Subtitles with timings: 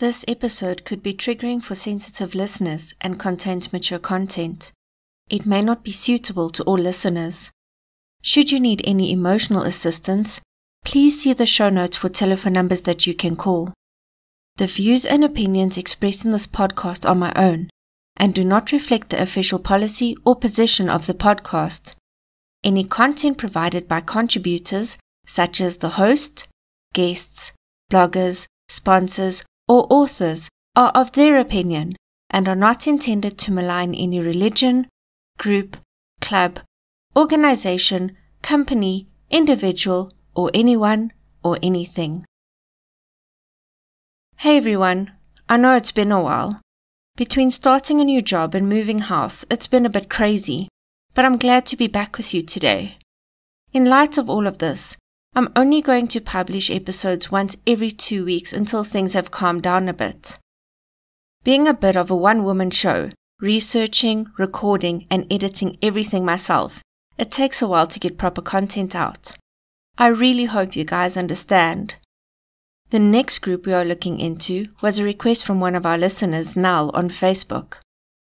[0.00, 4.72] This episode could be triggering for sensitive listeners and contains mature content.
[5.30, 7.50] It may not be suitable to all listeners.
[8.20, 10.40] Should you need any emotional assistance,
[10.84, 13.72] please see the show notes for telephone numbers that you can call.
[14.56, 17.70] The views and opinions expressed in this podcast are my own
[18.16, 21.94] and do not reflect the official policy or position of the podcast.
[22.64, 26.46] Any content provided by contributors, such as the host,
[26.92, 27.52] guests,
[27.92, 31.96] bloggers, sponsors, or authors are of their opinion
[32.30, 34.88] and are not intended to malign any religion,
[35.38, 35.76] group,
[36.20, 36.60] club,
[37.16, 42.24] organization, company, individual, or anyone or anything.
[44.36, 45.12] Hey everyone,
[45.48, 46.60] I know it's been a while.
[47.16, 50.68] Between starting a new job and moving house, it's been a bit crazy,
[51.14, 52.98] but I'm glad to be back with you today.
[53.72, 54.96] In light of all of this,
[55.36, 59.88] I'm only going to publish episodes once every two weeks until things have calmed down
[59.88, 60.38] a bit.
[61.42, 66.84] Being a bit of a one woman show, researching, recording, and editing everything myself,
[67.18, 69.32] it takes a while to get proper content out.
[69.98, 71.94] I really hope you guys understand.
[72.90, 76.54] The next group we are looking into was a request from one of our listeners,
[76.54, 77.74] Nal, on Facebook.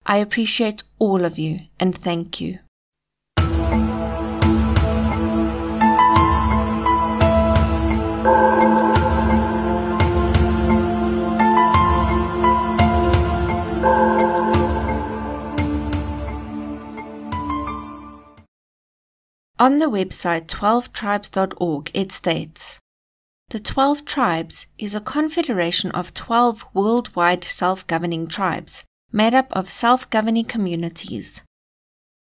[0.07, 2.61] I appreciate all of you and thank you.
[19.61, 22.79] On the website 12tribes.org, it states
[23.51, 29.69] The 12 Tribes is a confederation of 12 worldwide self governing tribes made up of
[29.69, 31.43] self governing communities.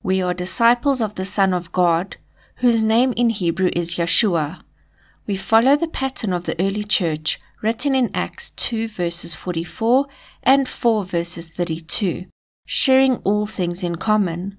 [0.01, 2.17] We are disciples of the Son of God,
[2.55, 4.63] whose name in Hebrew is Yeshua.
[5.27, 10.07] We follow the pattern of the early church written in Acts 2 verses 44
[10.41, 12.25] and 4 verses 32,
[12.65, 14.57] sharing all things in common.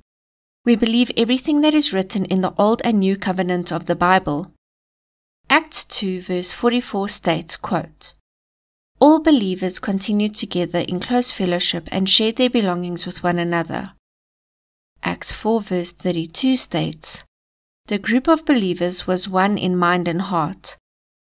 [0.69, 4.53] We believe everything that is written in the Old and New Covenant of the Bible.
[5.49, 8.13] Acts 2 verse 44 states, quote,
[9.01, 13.93] All believers continued together in close fellowship and shared their belongings with one another.
[15.03, 17.23] Acts 4 verse 32 states,
[17.87, 20.77] The group of believers was one in mind and heart.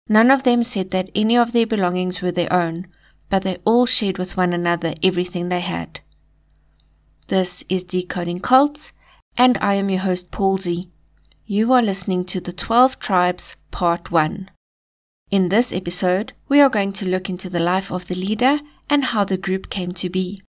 [0.08, 2.88] None of them said that any of their belongings were their own,
[3.30, 6.00] but they all shared with one another everything they had.
[7.28, 8.94] This is Decoding Cults
[9.38, 10.90] and I am your host, Palsy.
[11.46, 14.50] You are listening to the 12 Tribes, Part 1.
[15.32, 19.06] In this episode, we are going to look into the life of the leader and
[19.06, 20.44] how the group came to be.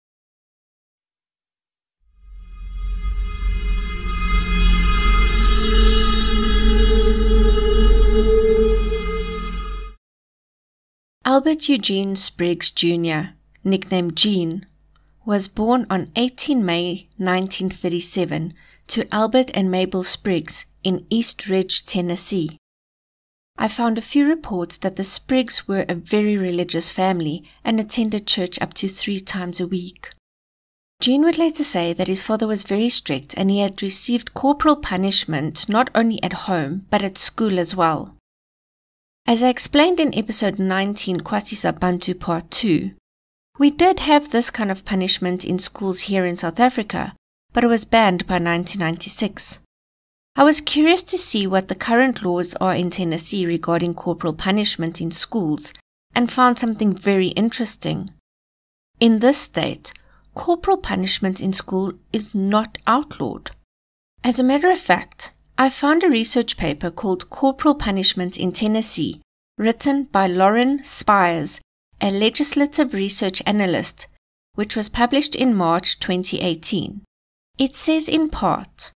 [11.25, 14.67] Albert Eugene Spriggs Jr., nicknamed Gene,
[15.25, 18.55] was born on 18 May 1937
[18.91, 22.59] to Albert and Mabel Spriggs in East Ridge, Tennessee.
[23.57, 28.27] I found a few reports that the Spriggs were a very religious family and attended
[28.27, 30.11] church up to three times a week.
[31.01, 34.77] Gene would later say that his father was very strict and he had received corporal
[34.77, 38.17] punishment not only at home but at school as well.
[39.25, 42.91] As I explained in episode 19, KwaSizabantu Part 2,
[43.57, 47.15] we did have this kind of punishment in schools here in South Africa,
[47.53, 49.59] but it was banned by 1996.
[50.37, 55.01] I was curious to see what the current laws are in Tennessee regarding corporal punishment
[55.01, 55.73] in schools
[56.15, 58.11] and found something very interesting.
[59.01, 59.93] In this state,
[60.35, 63.51] corporal punishment in school is not outlawed.
[64.23, 69.21] As a matter of fact, I found a research paper called Corporal Punishment in Tennessee,
[69.59, 71.61] written by Lauren Spires,
[72.01, 74.07] a legislative research analyst,
[74.55, 77.03] which was published in March 2018.
[77.61, 78.91] It says in part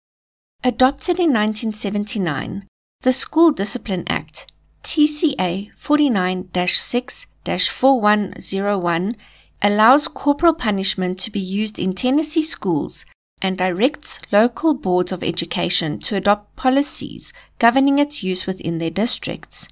[0.63, 2.65] Adopted in 1979,
[3.01, 4.49] the School Discipline Act,
[4.85, 9.17] TCA 49 6 4101,
[9.61, 13.03] allows corporal punishment to be used in Tennessee schools
[13.41, 19.67] and directs local boards of education to adopt policies governing its use within their districts.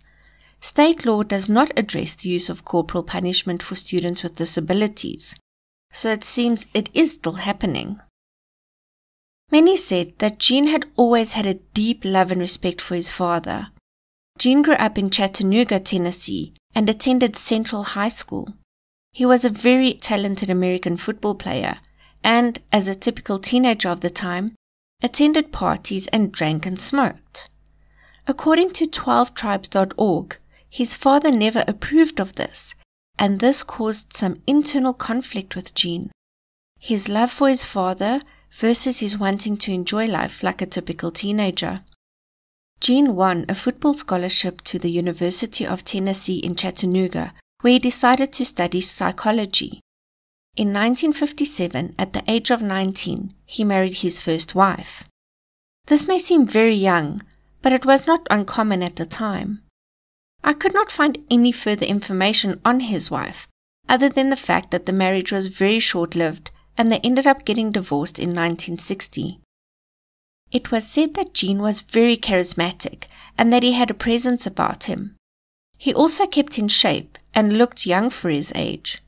[0.59, 5.33] State law does not address the use of corporal punishment for students with disabilities,
[5.93, 8.01] so it seems it is still happening.
[9.51, 13.67] Many said that Gene had always had a deep love and respect for his father.
[14.37, 18.53] Gene grew up in Chattanooga, Tennessee, and attended Central High School.
[19.11, 21.79] He was a very talented American football player
[22.23, 24.55] and, as a typical teenager of the time,
[25.03, 27.49] attended parties and drank and smoked.
[28.27, 30.37] According to 12tribes.org,
[30.69, 32.73] his father never approved of this,
[33.19, 36.11] and this caused some internal conflict with Gene.
[36.79, 38.21] His love for his father
[38.51, 41.81] versus his wanting to enjoy life like a typical teenager.
[42.79, 48.33] Gene won a football scholarship to the University of Tennessee in Chattanooga, where he decided
[48.33, 49.81] to study psychology.
[50.57, 55.05] In 1957, at the age of 19, he married his first wife.
[55.85, 57.21] This may seem very young,
[57.61, 59.61] but it was not uncommon at the time.
[60.43, 63.47] I could not find any further information on his wife,
[63.87, 66.51] other than the fact that the marriage was very short lived
[66.81, 69.39] and they ended up getting divorced in 1960.
[70.51, 73.03] It was said that Gene was very charismatic
[73.37, 75.15] and that he had a presence about him.
[75.77, 79.03] He also kept in shape and looked young for his age.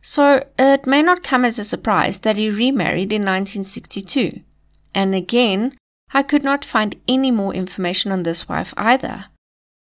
[0.00, 4.40] So it may not come as a surprise that he remarried in 1962.
[4.92, 5.76] And again,
[6.12, 9.26] I could not find any more information on this wife either.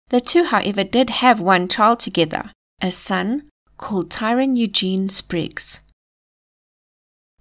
[0.09, 2.49] The two, however, did have one child together,
[2.81, 3.47] a son
[3.77, 5.81] called Tyron Eugene Spriggs.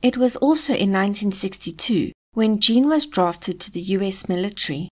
[0.03, 4.89] It was also in 1962 when Gene was drafted to the US military.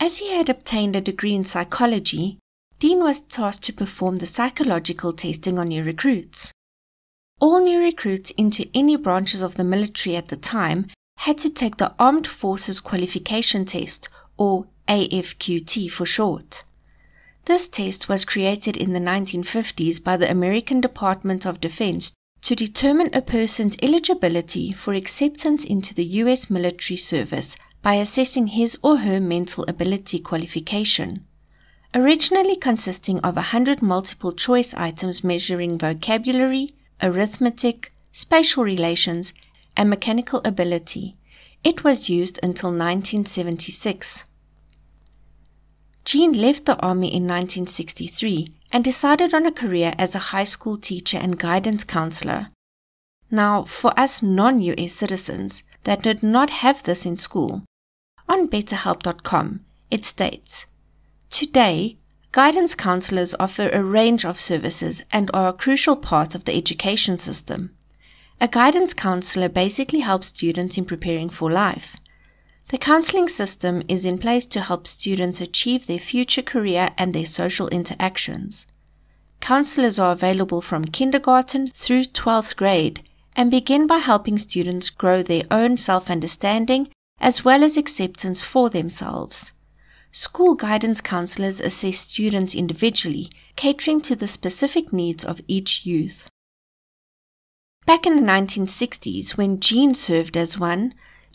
[0.00, 2.38] As he had obtained a degree in psychology,
[2.80, 6.52] Gene was tasked to perform the psychological testing on new recruits.
[7.40, 10.88] All new recruits into any branches of the military at the time
[11.18, 16.64] had to take the Armed Forces Qualification Test, or AFQT for short.
[17.44, 22.12] This test was created in the 1950s by the American Department of Defense
[22.44, 26.50] to determine a person's eligibility for acceptance into the U.S.
[26.50, 31.24] military service by assessing his or her mental ability qualification.
[31.94, 39.32] Originally consisting of a hundred multiple choice items measuring vocabulary, arithmetic, spatial relations,
[39.74, 41.16] and mechanical ability,
[41.62, 44.24] it was used until 1976.
[46.04, 50.76] Gene left the Army in 1963 and decided on a career as a high school
[50.76, 52.48] teacher and guidance counselor.
[53.30, 57.62] Now, for us non US citizens that did not have this in school,
[58.28, 59.60] on betterhelp.com
[59.92, 60.66] it states
[61.30, 61.98] Today,
[62.32, 67.16] guidance counselors offer a range of services and are a crucial part of the education
[67.16, 67.70] system.
[68.40, 71.96] A guidance counselor basically helps students in preparing for life.
[72.68, 77.26] The counseling system is in place to help students achieve their future career and their
[77.26, 78.66] social interactions.
[79.40, 83.02] Counselors are available from kindergarten through 12th grade
[83.36, 86.88] and begin by helping students grow their own self understanding
[87.20, 89.52] as well as acceptance for themselves.
[90.12, 96.28] School guidance counselors assess students individually, catering to the specific needs of each youth.
[97.84, 100.94] Back in the 1960s, when Gene served as one,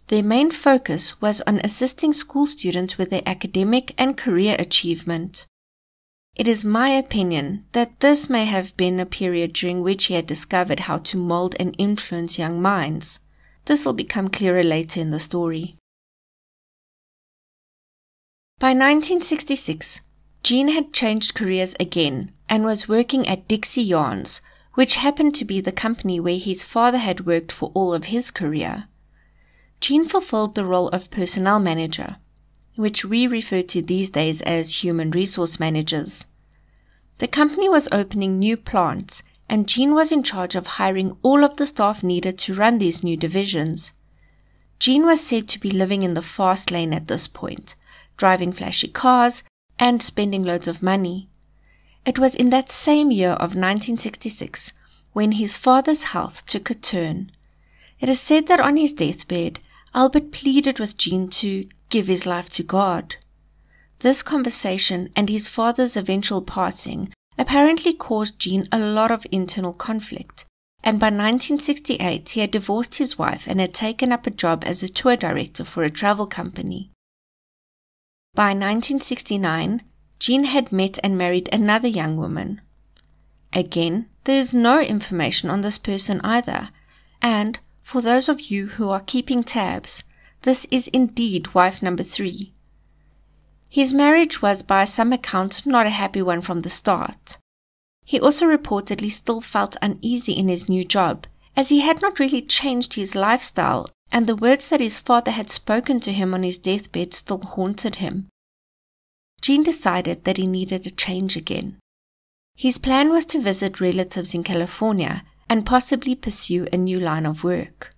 [0.09, 5.45] their main focus was on assisting school students with their academic and career achievement.
[6.35, 10.25] It is my opinion that this may have been a period during which he had
[10.25, 13.19] discovered how to mold and influence young minds.
[13.65, 15.75] This will become clearer later in the story.
[18.57, 20.01] By 1966,
[20.41, 24.41] Gene had changed careers again and was working at Dixie Yarns,
[24.73, 28.31] which happened to be the company where his father had worked for all of his
[28.31, 28.87] career.
[29.81, 32.17] Gene fulfilled the role of personnel manager,
[32.75, 36.25] which we refer to these days as human resource managers.
[37.19, 41.57] The company was opening new plants, and Gene was in charge of hiring all of
[41.57, 43.91] the staff needed to run these new divisions.
[44.79, 47.75] Gene was said to be living in the fast lane at this point,
[48.15, 49.43] driving flashy cars
[49.77, 51.29] and spending loads of money.
[52.05, 54.71] It was in that same year of 1966
[55.13, 57.31] when his father's health took a turn.
[57.99, 59.59] It is said that on his deathbed,
[59.93, 63.15] Albert pleaded with Gene to give his life to God.
[63.99, 70.45] This conversation and his father's eventual passing apparently caused Gene a lot of internal conflict,
[70.83, 74.83] and by 1968 he had divorced his wife and had taken up a job as
[74.83, 76.91] a tour director for a travel company.
[78.35, 79.81] By 1969,
[80.19, 82.61] Gene had met and married another young woman.
[83.51, 86.69] Again, there is no information on this person either,
[87.21, 90.03] and for those of you who are keeping tabs,
[90.43, 92.53] this is indeed wife number three.
[93.67, 97.39] His marriage was by some accounts not a happy one from the start.
[98.05, 101.25] He also reportedly still felt uneasy in his new job,
[101.57, 105.49] as he had not really changed his lifestyle, and the words that his father had
[105.49, 108.27] spoken to him on his deathbed still haunted him.
[109.41, 111.79] Gene decided that he needed a change again.
[112.55, 117.43] His plan was to visit relatives in California and possibly pursue a new line of
[117.43, 117.95] work.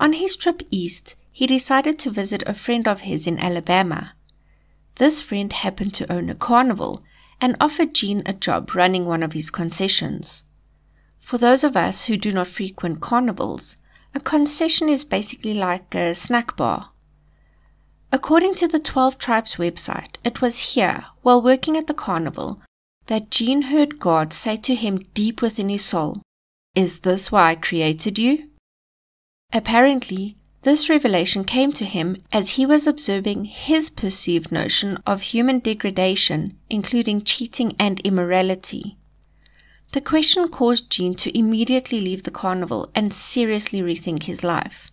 [0.00, 4.14] On his trip east, he decided to visit a friend of his in Alabama.
[4.96, 7.02] This friend happened to own a carnival,
[7.40, 10.42] and offered Gene a job running one of his concessions.
[11.18, 13.76] For those of us who do not frequent carnivals,
[14.14, 16.90] a concession is basically like a snack bar.
[18.12, 22.60] According to the 12 Tribes website, it was here, while working at the carnival,
[23.06, 26.22] that Gene heard God say to him deep within his soul,
[26.74, 28.48] Is this why I created you?
[29.52, 35.58] Apparently, this revelation came to him as he was observing his perceived notion of human
[35.58, 38.96] degradation, including cheating and immorality.
[39.92, 44.90] The question caused Gene to immediately leave the carnival and seriously rethink his life.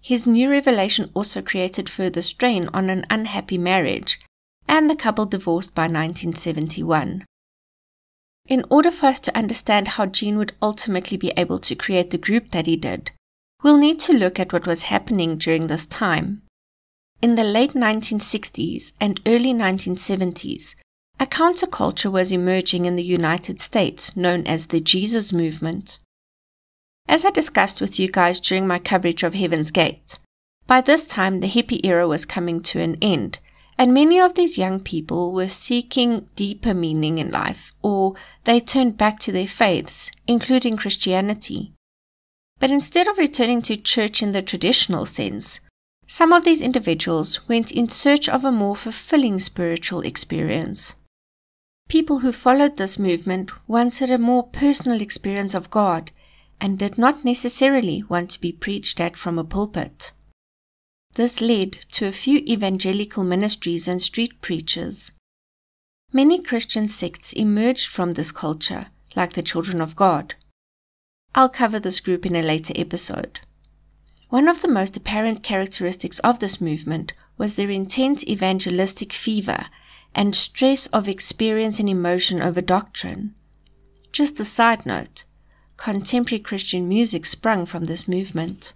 [0.00, 4.20] His new revelation also created further strain on an unhappy marriage,
[4.68, 7.24] and the couple divorced by 1971.
[8.50, 12.18] In order for us to understand how Gene would ultimately be able to create the
[12.18, 13.12] group that he did,
[13.62, 16.42] we'll need to look at what was happening during this time.
[17.22, 20.74] In the late 1960s and early 1970s,
[21.20, 26.00] a counterculture was emerging in the United States known as the Jesus Movement.
[27.06, 30.18] As I discussed with you guys during my coverage of Heaven's Gate,
[30.66, 33.38] by this time the hippie era was coming to an end,
[33.80, 38.98] and many of these young people were seeking deeper meaning in life, or they turned
[38.98, 41.72] back to their faiths, including Christianity.
[42.58, 45.60] But instead of returning to church in the traditional sense,
[46.06, 50.94] some of these individuals went in search of a more fulfilling spiritual experience.
[51.88, 56.10] People who followed this movement wanted a more personal experience of God
[56.60, 60.12] and did not necessarily want to be preached at from a pulpit.
[61.14, 65.12] This led to a few evangelical ministries and street preachers.
[66.12, 68.86] Many Christian sects emerged from this culture,
[69.16, 70.34] like the Children of God.
[71.34, 73.40] I'll cover this group in a later episode.
[74.28, 79.66] One of the most apparent characteristics of this movement was their intense evangelistic fever
[80.14, 83.34] and stress of experience and emotion over doctrine.
[84.12, 85.24] Just a side note
[85.76, 88.74] contemporary Christian music sprung from this movement.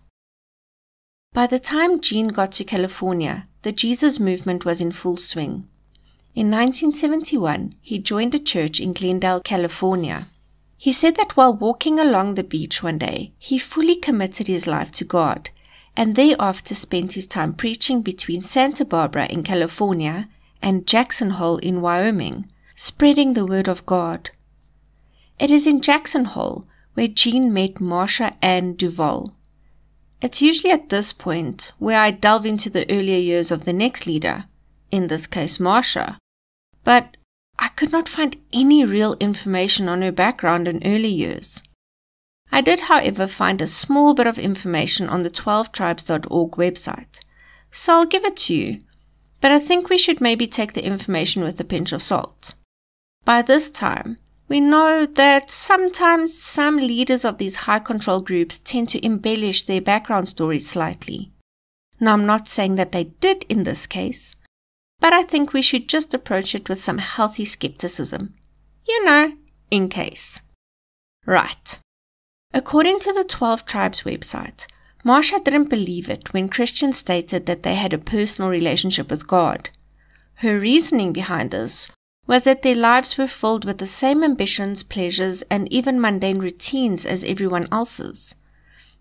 [1.35, 5.69] By the time Gene got to California, the Jesus movement was in full swing.
[6.37, 10.29] In 1971, he joined a church in Glendale, California.
[10.79, 14.93] He said that while walking along the beach one day, he fully committed his life
[14.93, 15.51] to God,
[15.97, 20.29] and thereafter spent his time preaching between Santa Barbara in California
[20.63, 24.31] and Jackson Hole in Wyoming, spreading the word of God.
[25.41, 29.35] It is in Jackson Hole where Gene met Marsha Ann Duval.
[30.25, 34.07] It's usually at this point where I delve into the earlier years of the next
[34.07, 34.47] leader,
[34.91, 36.17] in this case Marsha,
[36.83, 37.17] but
[37.59, 41.61] I could not find any real information on her background and early years.
[42.51, 47.21] I did, however, find a small bit of information on the 12tribes.org website,
[47.71, 48.81] so I'll give it to you
[49.45, 52.55] but I think we should maybe take the information with a pinch of salt.
[53.27, 54.17] By this time,
[54.55, 59.81] we know that sometimes some leaders of these high control groups tend to embellish their
[59.81, 61.33] background stories slightly.
[61.99, 64.37] Now, I'm not saying that they did in this case,
[65.01, 68.35] but I think we should just approach it with some healthy skepticism.
[68.87, 69.33] You know,
[69.73, 70.41] in case.
[71.27, 71.77] Right.
[72.53, 74.69] According to the 12 Tribes website,
[75.05, 79.71] Marsha didn't believe it when Christians stated that they had a personal relationship with God.
[80.35, 81.89] Her reasoning behind this
[82.27, 87.05] was that their lives were filled with the same ambitions, pleasures, and even mundane routines
[87.05, 88.35] as everyone else's.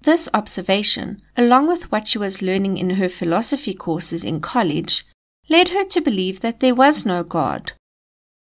[0.01, 5.05] This observation, along with what she was learning in her philosophy courses in college,
[5.49, 7.73] led her to believe that there was no God.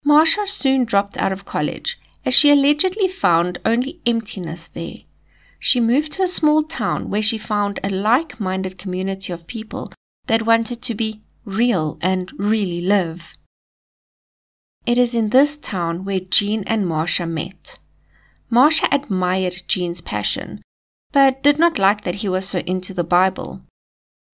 [0.07, 5.01] Marsha soon dropped out of college, as she allegedly found only emptiness there
[5.65, 9.93] she moved to a small town where she found a like minded community of people
[10.27, 13.35] that wanted to be real and really live.
[14.85, 17.79] It is in this town where Gene and Marsha met.
[18.51, 20.61] Marsha admired Gene's passion,
[21.13, 23.63] but did not like that he was so into the Bible.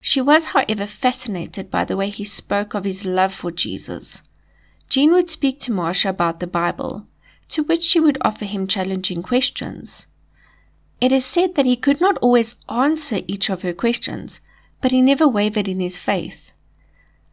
[0.01, 4.23] She was, however, fascinated by the way he spoke of his love for Jesus.
[4.89, 7.07] Gene would speak to Marsha about the Bible,
[7.49, 10.07] to which she would offer him challenging questions.
[10.99, 14.41] It is said that he could not always answer each of her questions,
[14.81, 16.53] but he never wavered in his faith.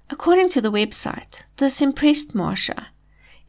[0.10, 2.88] According to the website, this impressed Marsha.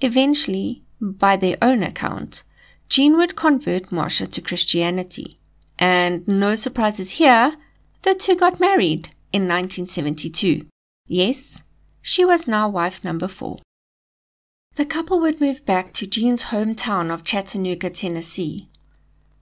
[0.01, 2.43] Eventually, by their own account,
[2.89, 5.39] Gene would convert Marsha to Christianity.
[5.79, 7.57] And no surprises here,
[8.03, 10.67] the two got married in 1972.
[11.07, 11.63] Yes,
[12.01, 13.59] she was now wife number four.
[14.77, 18.69] The couple would move back to Gene's hometown of Chattanooga, Tennessee,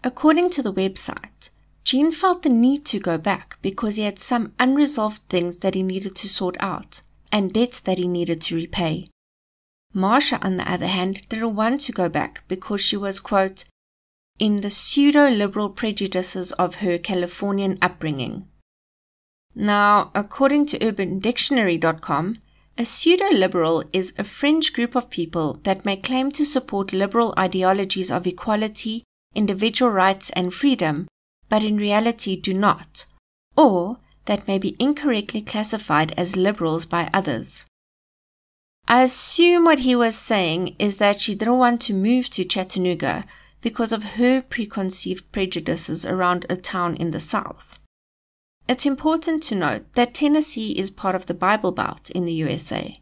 [0.07, 1.49] According to the website,
[1.83, 5.83] Gene felt the need to go back because he had some unresolved things that he
[5.83, 7.01] needed to sort out
[7.33, 9.09] and debts that he needed to repay.
[9.95, 13.65] Marsha, on the other hand, didn't want to go back because she was, quote,
[14.39, 18.49] in the pseudo liberal prejudices of her Californian upbringing.
[19.55, 22.39] Now, according to UrbanDictionary.com,
[22.77, 27.33] a pseudo liberal is a fringe group of people that may claim to support liberal
[27.39, 31.07] ideologies of equality, individual rights, and freedom,
[31.49, 33.05] but in reality do not,
[33.57, 37.65] or that may be incorrectly classified as liberals by others.
[38.95, 43.25] I assume what he was saying is that she didn't want to move to Chattanooga
[43.61, 47.81] because of her preconceived prejudices around a town in the South.
[48.69, 53.01] It's important to note that Tennessee is part of the Bible Belt in the USA.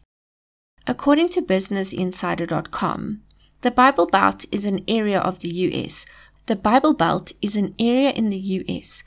[0.87, 3.21] According to BusinessInsider.com,
[3.61, 6.07] the Bible Belt is an area of the US.
[6.47, 9.03] The Bible Belt is an area in the US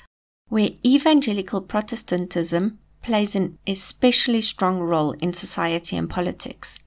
[0.50, 6.80] where evangelical Protestantism plays an especially strong role in society and politics.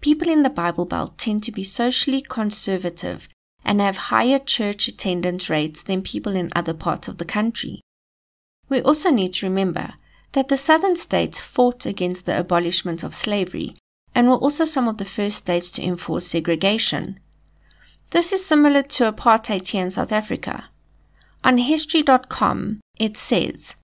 [0.00, 3.28] People in the Bible Belt tend to be socially conservative
[3.64, 7.80] and have higher church attendance rates than people in other parts of the country.
[8.68, 9.94] We also need to remember
[10.32, 13.76] that the southern states fought against the abolishment of slavery
[14.12, 17.20] and were also some of the first states to enforce segregation.
[18.10, 20.70] This is similar to apartheid here in South Africa.
[21.44, 23.76] On History.com, it says,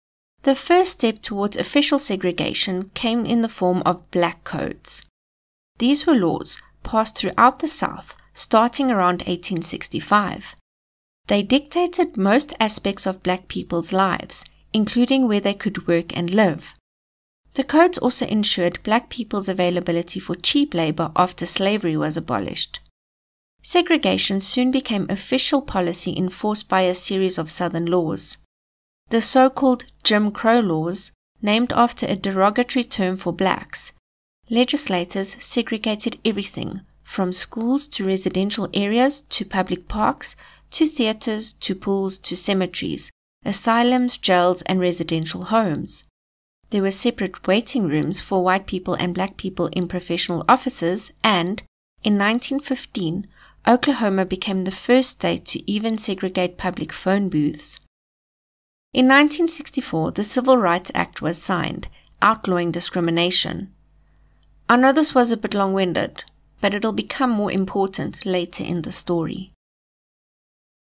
[0.43, 5.05] the first step towards official segregation came in the form of black codes.
[5.78, 10.55] These were laws passed throughout the South starting around 1865.
[11.26, 16.75] They dictated most aspects of black people's lives, including where they could work and live.
[17.55, 22.81] The codes also ensured black people's availability for cheap labor after slavery was abolished.
[23.62, 28.37] Segregation soon became official policy enforced by a series of Southern laws.
[29.09, 33.93] The so-called Jim Crow laws, named after a derogatory term for blacks,
[34.51, 40.35] legislators segregated everything from schools to residential areas to public parks
[40.73, 43.11] to theaters to pools to cemeteries,
[43.45, 46.03] asylums, jails, and residential homes.
[46.71, 51.62] There were separate waiting rooms for white people and black people in professional offices, and
[52.03, 53.29] in 1915,
[53.69, 57.79] Oklahoma became the first state to even segregate public phone booths.
[58.92, 61.88] In 1964, the Civil Rights Act was signed,
[62.22, 63.72] outlawing discrimination.
[64.68, 66.25] I know this was a bit long winded,
[66.61, 69.53] but it'll become more important later in the story.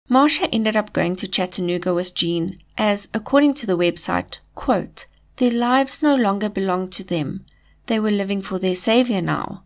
[0.10, 5.52] Marsha ended up going to Chattanooga with Gene as, according to the website, quote, their
[5.52, 7.46] lives no longer belonged to them.
[7.86, 9.64] They were living for their savior now.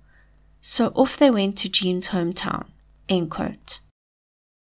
[0.61, 2.65] So off they went to Gene's hometown.
[3.09, 3.79] End quote.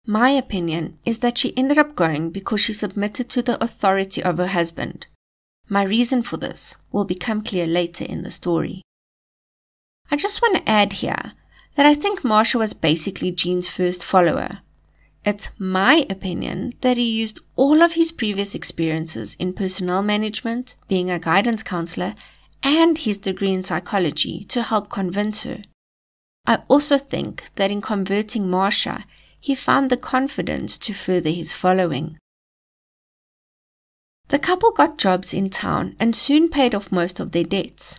[0.07, 4.39] My opinion is that she ended up going because she submitted to the authority of
[4.39, 5.07] her husband.
[5.69, 8.83] My reason for this will become clear later in the story.
[10.11, 11.33] I just want to add here
[11.77, 14.61] that I think Marsha was basically Gene's first follower.
[15.25, 21.11] It's my opinion that he used all of his previous experiences in personnel management, being
[21.11, 22.15] a guidance counselor,
[22.63, 25.63] and his degree in psychology to help convince her.
[26.47, 29.05] I also think that in converting Marsha,
[29.41, 32.19] he found the confidence to further his following.
[34.29, 37.99] The couple got jobs in town and soon paid off most of their debts.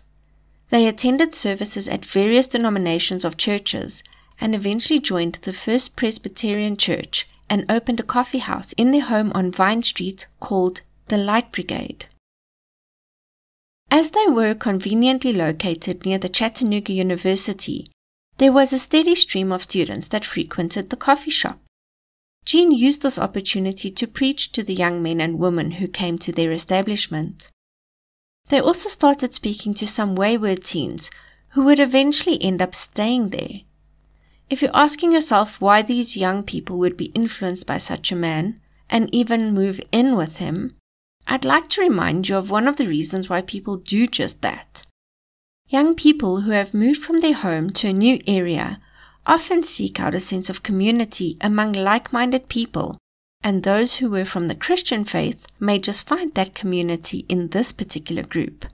[0.69, 4.03] They attended services at various denominations of churches
[4.39, 9.31] and eventually joined the First Presbyterian Church and opened a coffee house in their home
[9.35, 12.05] on Vine Street called the Light Brigade.
[13.91, 17.91] As they were conveniently located near the Chattanooga University,
[18.41, 21.59] there was a steady stream of students that frequented the coffee shop.
[22.43, 26.31] Gene used this opportunity to preach to the young men and women who came to
[26.31, 27.51] their establishment.
[28.49, 31.11] They also started speaking to some wayward teens
[31.49, 33.61] who would eventually end up staying there.
[34.49, 38.59] If you're asking yourself why these young people would be influenced by such a man
[38.89, 40.77] and even move in with him,
[41.27, 44.83] I'd like to remind you of one of the reasons why people do just that.
[45.71, 48.81] Young people who have moved from their home to a new area
[49.25, 52.97] often seek out a sense of community among like minded people,
[53.41, 57.71] and those who were from the Christian faith may just find that community in this
[57.71, 58.65] particular group.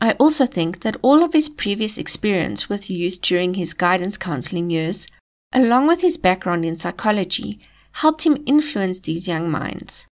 [0.00, 4.68] I also think that all of his previous experience with youth during his guidance counseling
[4.68, 5.06] years,
[5.52, 7.60] along with his background in psychology,
[7.92, 10.08] helped him influence these young minds.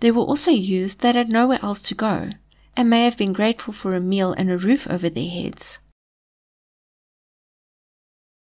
[0.00, 2.32] There were also youths that had nowhere else to go,
[2.76, 5.78] and may have been grateful for a meal and a roof over their heads.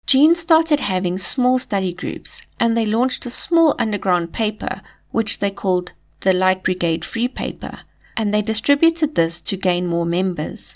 [0.06, 5.50] Gene started having small study groups, and they launched a small underground paper, which they
[5.50, 7.80] called the Light Brigade Free Paper,
[8.16, 10.76] and they distributed this to gain more members.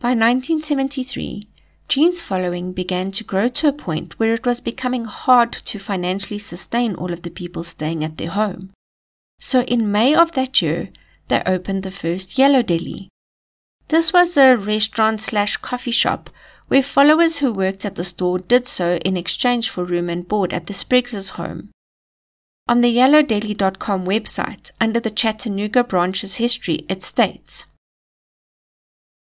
[0.00, 1.48] By 1973,
[1.88, 6.38] Gene's following began to grow to a point where it was becoming hard to financially
[6.38, 8.70] sustain all of the people staying at their home.
[9.40, 10.90] So in May of that year,
[11.28, 13.08] they opened the first Yellow Deli.
[13.88, 16.30] This was a restaurant slash coffee shop
[16.68, 20.52] where followers who worked at the store did so in exchange for room and board
[20.52, 21.70] at the Spriggs' home.
[22.68, 27.64] On the yellowdeli.com website, under the Chattanooga branch's history, it states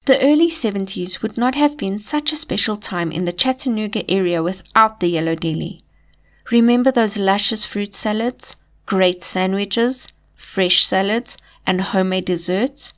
[0.06, 4.44] The early 70s would not have been such a special time in the Chattanooga area
[4.44, 5.84] without the Yellow Deli.
[6.52, 12.94] Remember those luscious fruit salads, great sandwiches, fresh salads, and homemade desserts?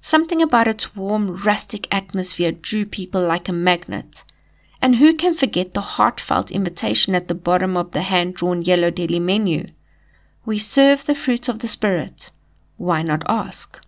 [0.00, 4.24] Something about its warm, rustic atmosphere drew people like a magnet.
[4.82, 8.90] And who can forget the heartfelt invitation at the bottom of the hand drawn Yellow
[8.90, 9.66] Deli menu?
[10.46, 12.30] We serve the fruit of the Spirit.
[12.76, 13.78] Why not ask?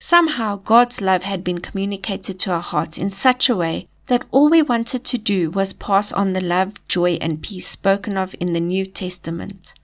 [0.00, 4.48] Somehow God's love had been communicated to our hearts in such a way that all
[4.48, 8.52] we wanted to do was pass on the love, joy, and peace spoken of in
[8.52, 9.74] the New Testament.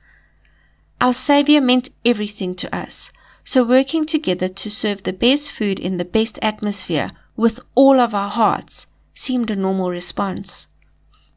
[1.00, 3.10] Our Savior meant everything to us,
[3.44, 8.14] so working together to serve the best food in the best atmosphere with all of
[8.14, 10.68] our hearts seemed a normal response.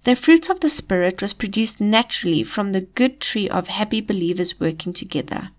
[0.03, 4.59] The fruit of the Spirit was produced naturally from the good tree of happy believers
[4.59, 5.49] working together.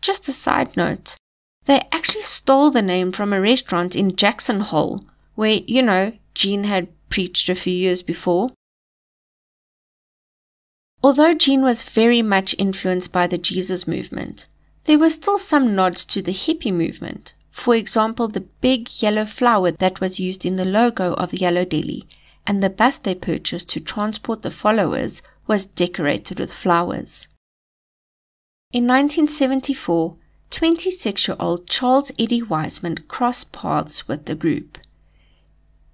[0.00, 1.16] Just a side note,
[1.66, 6.64] they actually stole the name from a restaurant in Jackson Hole, where, you know, Gene
[6.64, 8.50] had preached a few years before.
[11.04, 14.46] Although Gene was very much influenced by the Jesus movement,
[14.84, 17.34] there were still some nods to the hippie movement.
[17.50, 22.06] For example, the big yellow flower that was used in the logo of Yellow Deli,
[22.46, 27.26] and the bus they purchased to transport the followers was decorated with flowers.
[28.72, 30.16] In 1974,
[30.50, 34.78] 26 year old Charles Eddie Wiseman crossed paths with the group.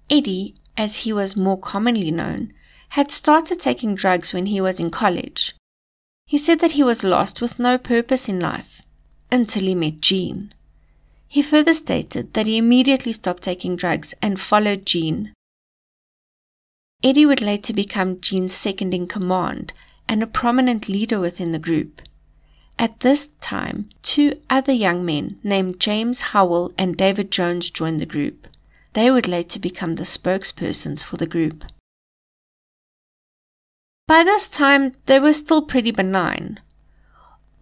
[0.09, 2.53] Eddie, as he was more commonly known,
[2.89, 5.55] had started taking drugs when he was in college.
[6.25, 8.81] He said that he was lost with no purpose in life
[9.31, 10.53] until he met Gene.
[11.27, 15.33] He further stated that he immediately stopped taking drugs and followed Gene.
[17.03, 19.71] Eddie would later become Gene's second in command
[20.07, 22.01] and a prominent leader within the group.
[22.79, 28.05] At this time, two other young men named James Howell and David Jones joined the
[28.05, 28.47] group.
[28.93, 31.63] They would later become the spokespersons for the group.
[34.09, 36.59] By this time, they were still pretty benign.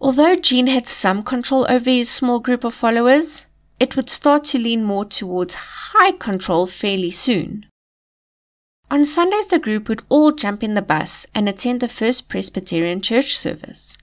[0.00, 3.44] Although Gene had some control over his small group of followers,
[3.78, 5.52] it would start to lean more towards
[5.92, 7.66] high control fairly soon.
[8.90, 13.02] On Sundays, the group would all jump in the bus and attend the First Presbyterian
[13.02, 13.98] church service.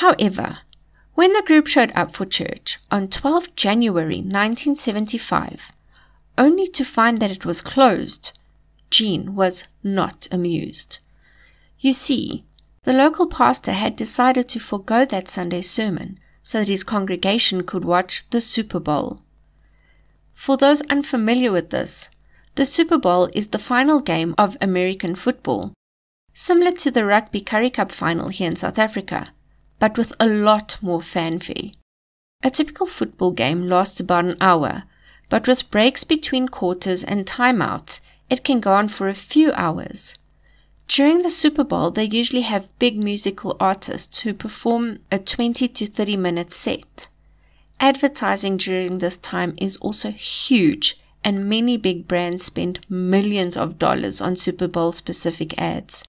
[0.00, 0.60] However,
[1.12, 5.72] when the group showed up for church on 12 January 1975,
[6.38, 8.32] only to find that it was closed,
[8.88, 11.00] Gene was not amused.
[11.84, 12.46] You see,
[12.84, 17.84] the local pastor had decided to forego that Sunday sermon so that his congregation could
[17.84, 19.20] watch the Super Bowl.
[20.34, 22.08] For those unfamiliar with this,
[22.54, 25.74] the Super Bowl is the final game of American football,
[26.32, 29.34] similar to the Rugby Currie Cup final here in South Africa,
[29.78, 31.72] but with a lot more fanfare.
[32.42, 34.84] A typical football game lasts about an hour,
[35.28, 40.14] but with breaks between quarters and timeouts, it can go on for a few hours.
[40.86, 45.86] During the Super Bowl, they usually have big musical artists who perform a 20 to
[45.86, 47.08] 30 minute set.
[47.80, 54.20] Advertising during this time is also huge, and many big brands spend millions of dollars
[54.20, 56.04] on Super Bowl specific ads.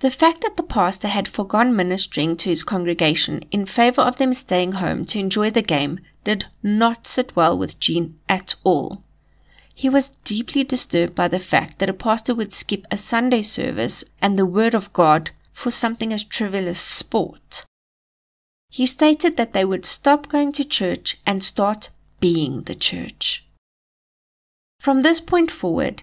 [0.00, 4.32] The fact that the pastor had forgone ministering to his congregation in favor of them
[4.32, 9.02] staying home to enjoy the game did not sit well with Gene at all.
[9.78, 14.02] He was deeply disturbed by the fact that a pastor would skip a Sunday service
[14.20, 17.64] and the Word of God for something as trivial as sport.
[18.70, 23.44] He stated that they would stop going to church and start being the church.
[24.80, 26.02] From this point forward,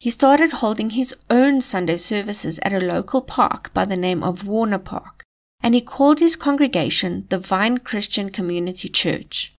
[0.00, 4.48] he started holding his own Sunday services at a local park by the name of
[4.48, 5.22] Warner Park,
[5.62, 9.54] and he called his congregation the Vine Christian Community Church.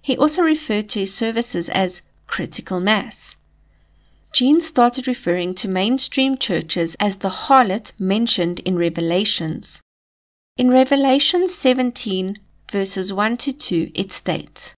[0.00, 3.36] He also referred to his services as critical mass.
[4.32, 9.80] Gene started referring to mainstream churches as the harlot mentioned in Revelations.
[10.56, 12.38] In Revelation 17,
[12.70, 14.74] verses 1 to 2, it states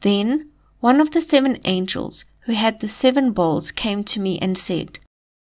[0.00, 4.58] Then one of the seven angels who had the seven bowls came to me and
[4.58, 4.98] said,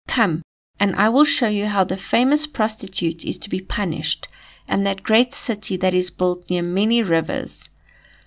[0.08, 0.42] Come,
[0.80, 4.28] and I will show you how the famous prostitute is to be punished,
[4.66, 7.68] and that great city that is built near many rivers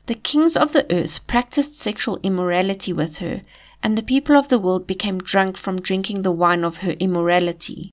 [0.09, 3.43] the kings of the earth practiced sexual immorality with her,
[3.83, 7.91] and the people of the world became drunk from drinking the wine of her immorality.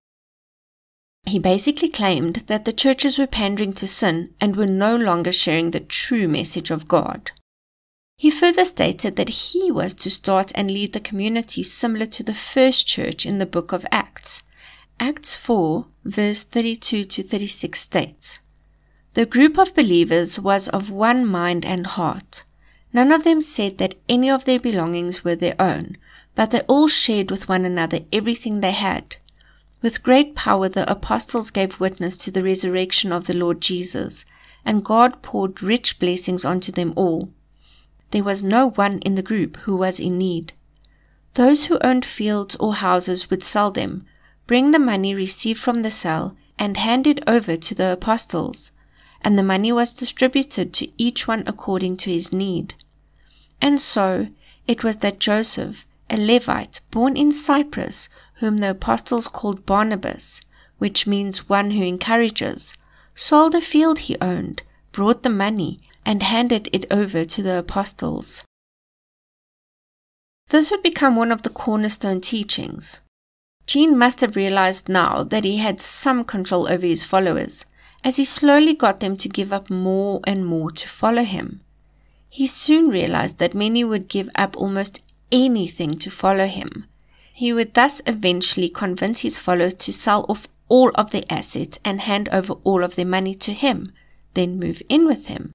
[1.27, 5.73] He basically claimed that the churches were pandering to sin and were no longer sharing
[5.73, 7.33] the true message of God.
[8.17, 12.35] He further stated that he was to start and lead the community similar to the
[12.35, 14.43] first church in the book of Acts.
[14.99, 18.39] Acts 4, verse 32 to 36 states
[19.17, 22.43] The group of believers was of one mind and heart.
[22.93, 25.97] None of them said that any of their belongings were their own,
[26.35, 29.17] but they all shared with one another everything they had.
[29.81, 34.27] With great power the apostles gave witness to the resurrection of the Lord Jesus,
[34.67, 37.31] and God poured rich blessings onto them all.
[38.11, 40.53] There was no one in the group who was in need.
[41.33, 44.05] Those who owned fields or houses would sell them,
[44.47, 48.73] bring the money received from the sale, and hand it over to the apostles,
[49.27, 52.75] and the money was distributed to each one according to his need.
[53.61, 54.29] And so
[54.69, 60.43] it was that Joseph, a Levite born in Cyprus, whom the apostles called Barnabas,
[60.79, 62.75] which means one who encourages,
[63.17, 64.63] sold a field he owned,
[64.93, 68.45] brought the money, and handed it over to the apostles.
[70.51, 73.01] This would become one of the cornerstone teachings.
[73.67, 77.65] Gene must have realized now that he had some control over his followers,
[78.07, 81.61] as he slowly got them to give up more and more to follow him.
[82.29, 85.01] He soon realized that many would give up almost
[85.33, 86.87] anything to follow him,
[87.35, 92.01] he would thus eventually convince his followers to sell off all of their assets and
[92.01, 93.93] hand over all of their money to him,
[94.35, 95.51] then move in with him.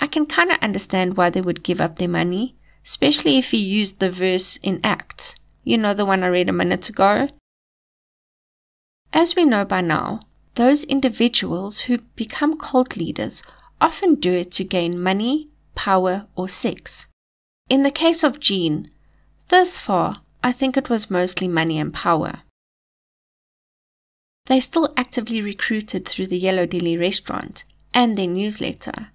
[0.00, 3.56] I can kind of understand why they would give up their money, especially if he
[3.56, 5.36] used the verse in Acts.
[5.62, 7.28] You know the one I read a minute ago?
[9.12, 10.20] As we know by now,
[10.56, 13.42] those individuals who become cult leaders
[13.80, 17.06] often do it to gain money, power, or sex.
[17.68, 18.90] In the case of Gene,
[19.48, 22.40] thus far, I think it was mostly money and power.
[24.46, 29.08] They still actively recruited through the Yellow Deli restaurant and their newsletter,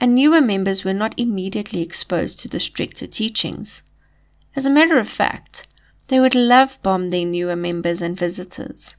[0.00, 3.82] and newer members were not immediately exposed to the stricter teachings.
[4.56, 5.66] As a matter of fact,
[6.06, 8.96] they would love bomb their newer members and visitors.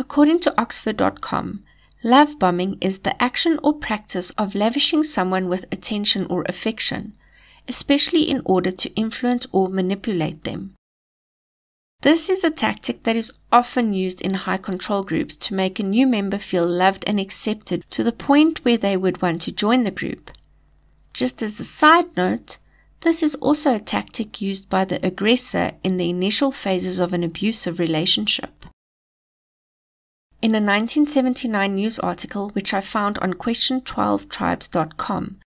[0.00, 1.64] According to Oxford.com,
[2.04, 7.14] love bombing is the action or practice of lavishing someone with attention or affection,
[7.66, 10.76] especially in order to influence or manipulate them.
[12.02, 15.82] This is a tactic that is often used in high control groups to make a
[15.82, 19.82] new member feel loved and accepted to the point where they would want to join
[19.82, 20.30] the group.
[21.12, 22.58] Just as a side note,
[23.00, 27.24] this is also a tactic used by the aggressor in the initial phases of an
[27.24, 28.64] abusive relationship.
[30.40, 35.40] In a 1979 news article which I found on question12tribes.com,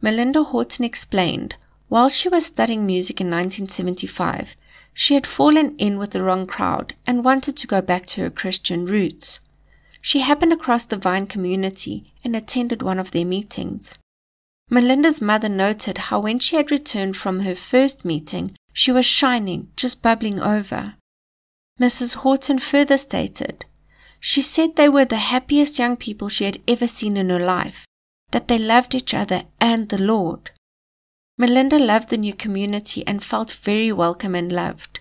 [0.00, 1.54] Melinda Horton explained
[1.88, 4.56] while she was studying music in 1975,
[4.92, 8.30] she had fallen in with the wrong crowd and wanted to go back to her
[8.30, 9.38] Christian roots.
[10.00, 13.96] She happened across the Vine community and attended one of their meetings.
[14.68, 19.70] Melinda's mother noted how when she had returned from her first meeting, she was shining,
[19.76, 20.94] just bubbling over.
[21.78, 22.16] Mrs.
[22.16, 23.66] Horton further stated,
[24.24, 27.88] She said they were the happiest young people she had ever seen in her life,
[28.30, 30.52] that they loved each other and the Lord.
[31.36, 35.00] Melinda loved the new community and felt very welcome and loved.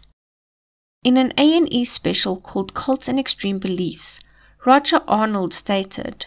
[1.04, 4.20] In an A&E special called Cults and Extreme Beliefs,
[4.66, 6.26] Roger Arnold stated,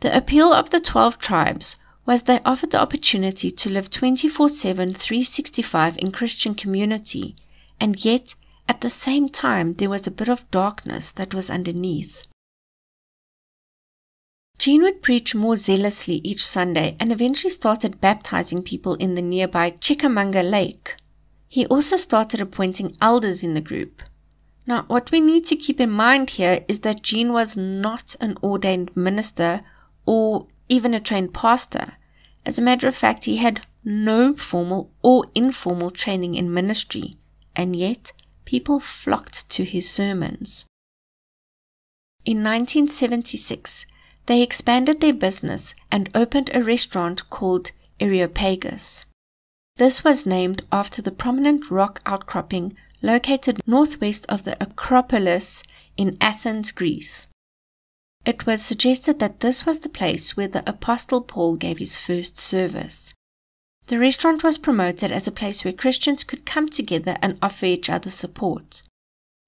[0.00, 5.98] The appeal of the 12 tribes was they offered the opportunity to live 24-7, 365
[5.98, 7.36] in Christian community,
[7.78, 8.34] and yet
[8.68, 12.24] at the same time there was a bit of darkness that was underneath.
[14.58, 19.70] Gene would preach more zealously each Sunday and eventually started baptizing people in the nearby
[19.70, 20.96] Chickamauga Lake.
[21.48, 24.02] He also started appointing elders in the group.
[24.66, 28.38] Now, what we need to keep in mind here is that Gene was not an
[28.42, 29.62] ordained minister
[30.06, 31.94] or even a trained pastor.
[32.46, 37.16] As a matter of fact, he had no formal or informal training in ministry,
[37.56, 38.12] and yet
[38.44, 40.64] people flocked to his sermons.
[42.24, 43.86] In 1976,
[44.26, 49.04] they expanded their business and opened a restaurant called Areopagus.
[49.76, 55.62] This was named after the prominent rock outcropping located northwest of the Acropolis
[55.96, 57.26] in Athens, Greece.
[58.24, 62.38] It was suggested that this was the place where the Apostle Paul gave his first
[62.38, 63.12] service.
[63.88, 67.90] The restaurant was promoted as a place where Christians could come together and offer each
[67.90, 68.82] other support.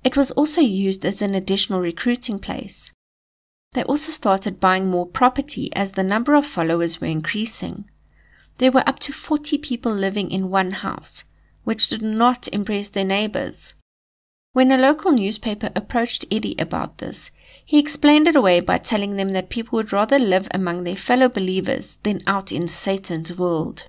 [0.03, 2.93] It was also used as an additional recruiting place.
[3.73, 7.87] They also started buying more property as the number of followers were increasing.
[8.59, 11.25] there were up to 40 people living in one house,
[11.65, 13.75] which did not impress their neighbors.
[14.53, 17.33] When a local newspaper approached Eddie about this,
[17.65, 21.29] he explained it away by telling them that people would rather live among their fellow
[21.29, 23.89] believers than out in Satan's world.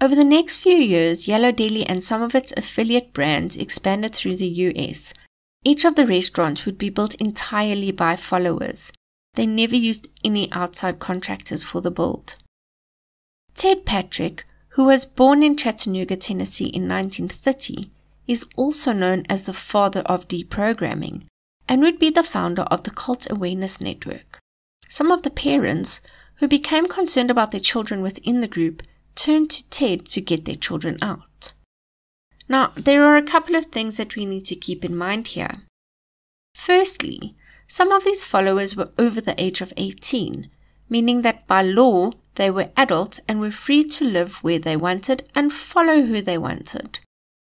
[0.00, 4.36] Over the next few years, Yellow Deli and some of its affiliate brands expanded through
[4.36, 5.14] the US.
[5.64, 8.90] Each of the restaurants would be built entirely by followers.
[9.34, 12.34] They never used any outside contractors for the build.
[13.54, 17.90] Ted Patrick, who was born in Chattanooga, Tennessee in 1930,
[18.26, 21.26] is also known as the father of deprogramming
[21.68, 24.38] and would be the founder of the Cult Awareness Network.
[24.88, 26.00] Some of the parents
[26.36, 28.82] who became concerned about their children within the group
[29.14, 31.52] turned to Ted to get their children out.
[32.48, 35.62] Now, there are a couple of things that we need to keep in mind here.
[36.54, 37.34] Firstly,
[37.66, 40.50] some of these followers were over the age of 18,
[40.88, 45.28] meaning that by law they were adults and were free to live where they wanted
[45.34, 46.98] and follow who they wanted.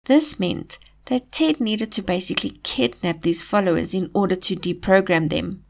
[0.06, 5.64] This meant that Ted needed to basically kidnap these followers in order to deprogram them.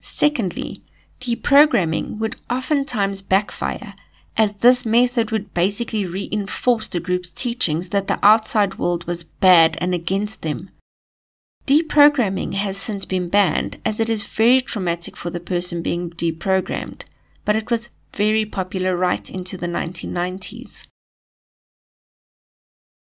[0.00, 0.82] Secondly,
[1.20, 3.94] deprogramming would oftentimes backfire,
[4.38, 9.76] as this method would basically reinforce the group's teachings that the outside world was bad
[9.80, 10.70] and against them.
[11.66, 17.02] Deprogramming has since been banned as it is very traumatic for the person being deprogrammed,
[17.44, 20.86] but it was very popular right into the 1990s.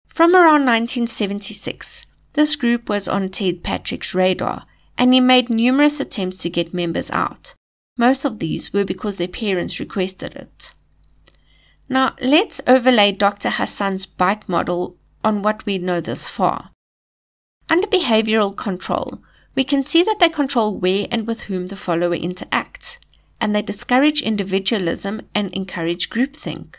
[0.08, 4.66] From around 1976, this group was on Ted Patrick's radar,
[4.98, 7.54] and he made numerous attempts to get members out.
[7.96, 10.72] Most of these were because their parents requested it.
[11.92, 13.50] Now, let's overlay Dr.
[13.50, 16.70] Hassan's bite model on what we know thus far.
[17.68, 19.20] Under behavioral control,
[19.56, 22.98] we can see that they control where and with whom the follower interacts,
[23.40, 26.76] and they discourage individualism and encourage groupthink.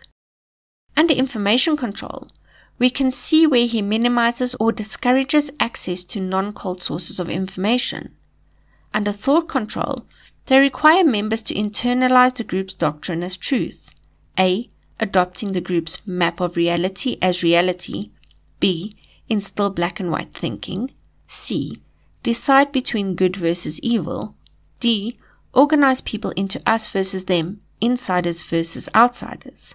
[0.95, 2.29] Under information control,
[2.79, 8.15] we can see where he minimizes or discourages access to non cult sources of information.
[8.93, 10.05] Under thought control,
[10.45, 13.93] they require members to internalize the group's doctrine as truth.
[14.39, 14.69] A.
[15.01, 18.11] Adopting the group's map of reality as reality.
[18.59, 18.95] B.
[19.27, 20.91] Instill black and white thinking.
[21.27, 21.81] C.
[22.21, 24.35] Decide between good versus evil.
[24.79, 25.17] D.
[25.53, 29.73] Organize people into us versus them, insiders versus outsiders.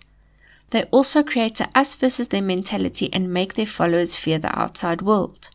[0.70, 5.02] They also create a us versus them mentality and make their followers fear the outside
[5.02, 5.50] world.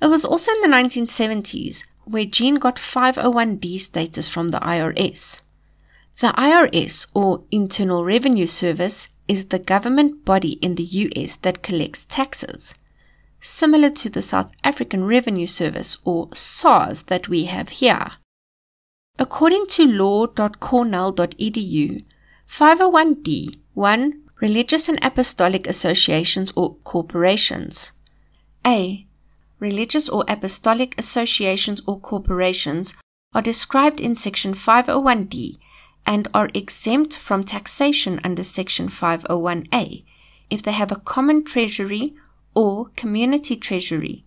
[0.00, 5.42] It was also in the 1970s where Gene got 501d status from the IRS.
[6.20, 12.04] The IRS, or Internal Revenue Service, is the government body in the US that collects
[12.04, 12.74] taxes,
[13.40, 18.10] similar to the South African Revenue Service, or SARS, that we have here.
[19.18, 22.04] According to law.cornell.edu,
[22.46, 24.22] 501d 1.
[24.42, 27.92] Religious and apostolic associations or corporations.
[28.66, 29.06] A.
[29.58, 32.94] Religious or apostolic associations or corporations
[33.32, 35.56] are described in Section 501d
[36.06, 40.04] and are exempt from taxation under Section 501a
[40.50, 42.14] if they have a common treasury
[42.54, 44.24] or community treasury,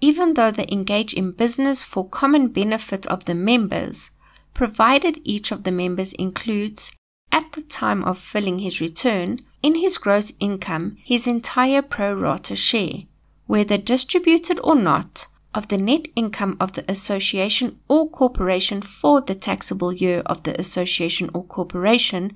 [0.00, 4.10] even though they engage in business for common benefit of the members,
[4.54, 6.92] provided each of the members includes
[7.32, 12.56] at the time of filling his return in his gross income his entire pro rata
[12.56, 13.02] share,
[13.46, 19.34] whether distributed or not, of the net income of the association or corporation for the
[19.34, 22.32] taxable year of the association or corporation,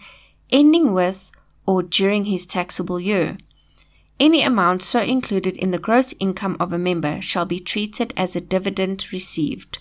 [0.51, 1.31] ending with
[1.67, 3.39] or during his taxable year.
[4.21, 8.37] Any amount so included in the gross income of a member shall be treated as
[8.37, 9.79] a dividend received.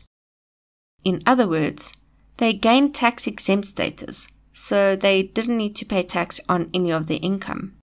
[1.04, 1.94] In other words,
[2.38, 7.08] they gained tax exempt status, so they didn't need to pay tax on any of
[7.08, 7.76] their income.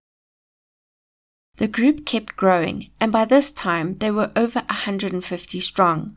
[1.61, 6.17] The group kept growing, and by this time they were over 150 strong.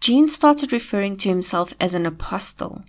[0.00, 2.82] Gene started referring to himself as an apostle,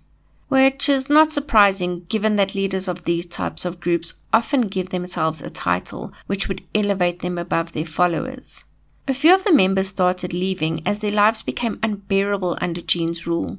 [0.48, 5.40] which is not surprising given that leaders of these types of groups often give themselves
[5.40, 8.64] a title which would elevate them above their followers.
[9.06, 13.58] A few of the members started leaving as their lives became unbearable under Gene's rule.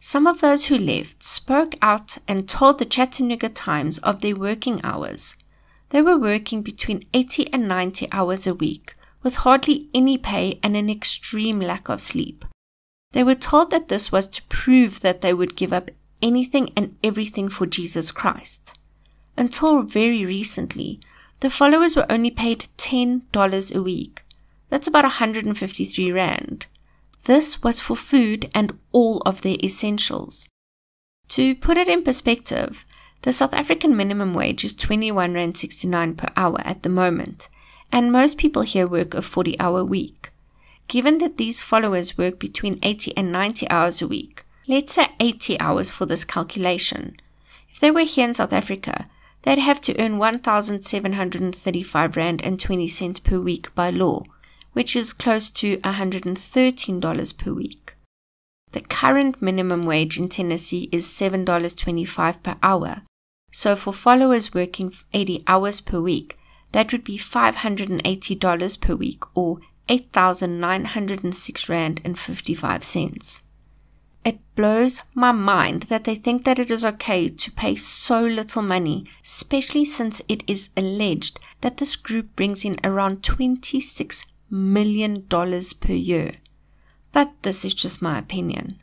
[0.00, 4.82] Some of those who left spoke out and told the Chattanooga Times of their working
[4.84, 5.34] hours.
[5.90, 10.76] They were working between 80 and 90 hours a week, with hardly any pay and
[10.76, 12.44] an extreme lack of sleep.
[13.12, 16.96] They were told that this was to prove that they would give up anything and
[17.04, 18.76] everything for Jesus Christ.
[19.36, 21.00] Until very recently,
[21.40, 24.24] the followers were only paid $10 a week.
[24.68, 26.66] That's about 153 Rand.
[27.24, 30.48] This was for food and all of their essentials.
[31.28, 32.84] To put it in perspective,
[33.24, 37.48] The South African minimum wage is 21 Rand 69 per hour at the moment,
[37.90, 40.30] and most people here work a 40 hour week.
[40.88, 45.58] Given that these followers work between 80 and 90 hours a week, let's say 80
[45.58, 47.16] hours for this calculation.
[47.70, 49.08] If they were here in South Africa,
[49.40, 54.24] they'd have to earn 1,735 Rand and 20 cents per week by law,
[54.74, 57.94] which is close to $113 per week.
[58.72, 63.00] The current minimum wage in Tennessee is $7.25 per hour,
[63.56, 66.36] so for followers working 80 hours per week,
[66.72, 73.42] that would be $580 per week or 8,906 Rand and 55 cents.
[74.24, 78.62] It blows my mind that they think that it is okay to pay so little
[78.62, 85.92] money, especially since it is alleged that this group brings in around $26 million per
[85.92, 86.38] year.
[87.12, 88.80] But this is just my opinion.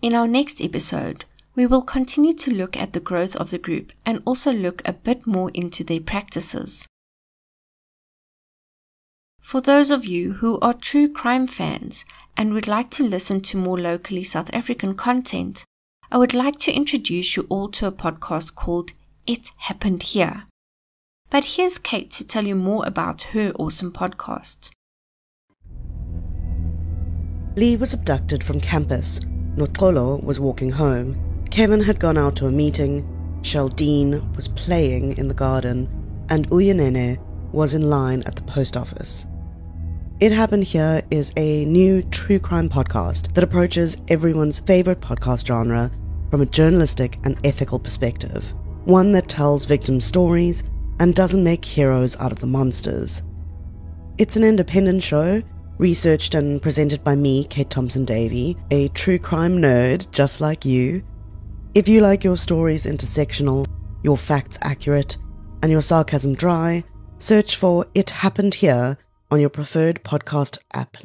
[0.00, 1.26] In our next episode,
[1.58, 4.92] we will continue to look at the growth of the group and also look a
[4.92, 6.86] bit more into their practices.
[9.40, 12.04] For those of you who are true crime fans
[12.36, 15.64] and would like to listen to more locally South African content,
[16.12, 18.92] I would like to introduce you all to a podcast called
[19.26, 20.44] It Happened Here.
[21.28, 24.70] But here's Kate to tell you more about her awesome podcast.
[27.56, 29.18] Lee was abducted from campus.
[29.56, 33.06] Notolo was walking home Kevin had gone out to a meeting,
[33.42, 35.88] Sheldine was playing in the garden,
[36.28, 37.18] and Uyanene
[37.52, 39.26] was in line at the post office.
[40.20, 45.90] It Happened Here is a new true crime podcast that approaches everyone's favorite podcast genre
[46.30, 48.52] from a journalistic and ethical perspective,
[48.84, 50.64] one that tells victim stories
[51.00, 53.22] and doesn't make heroes out of the monsters.
[54.18, 55.42] It's an independent show,
[55.78, 61.04] researched and presented by me, Kate Thompson Davey, a true crime nerd just like you,
[61.78, 63.64] if you like your stories intersectional,
[64.02, 65.16] your facts accurate,
[65.62, 66.82] and your sarcasm dry,
[67.18, 68.98] search for It Happened Here
[69.30, 70.96] on your preferred podcast app.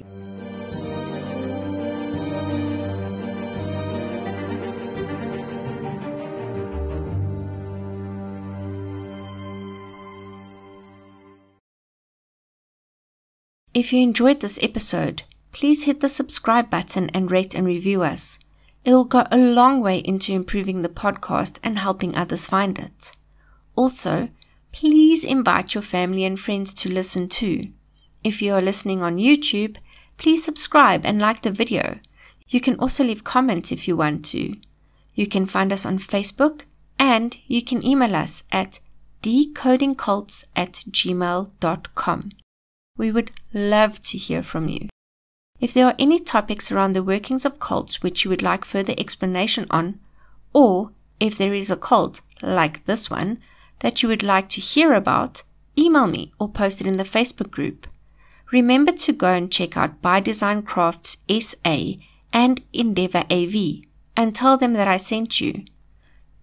[13.76, 15.22] If you enjoyed this episode,
[15.52, 18.40] please hit the subscribe button and rate and review us.
[18.86, 23.14] It'll go a long way into improving the podcast and helping others find it.
[23.76, 24.30] Also,
[24.72, 27.70] please invite your family and friends to listen too.
[28.24, 29.78] If you are listening on YouTube,
[30.18, 32.00] please subscribe and like the video.
[32.48, 34.56] You can also leave comments if you want to.
[35.16, 36.62] You can find us on Facebook
[37.00, 38.80] and you can email us at
[39.22, 42.32] decodingcults at gmail.com.
[42.98, 44.90] We would love to hear from you.
[45.64, 48.94] If there are any topics around the workings of cults which you would like further
[48.98, 49.98] explanation on,
[50.52, 50.92] or
[51.22, 53.40] if there is a cult, like this one,
[53.80, 55.44] that you would like to hear about,
[55.78, 57.88] email me or post it in the Facebook group.
[58.52, 61.94] Remember to go and check out By Design Crafts SA
[62.34, 63.86] and Endeavor AV
[64.18, 65.64] and tell them that I sent you.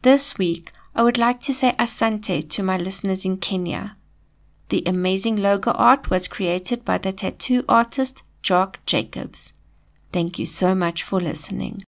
[0.00, 3.98] This week, I would like to say asante to my listeners in Kenya.
[4.70, 9.52] The amazing logo art was created by the tattoo artist Jock Jacobs.
[10.12, 11.84] Thank you so much for listening.